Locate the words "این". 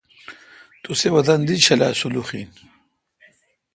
2.35-2.49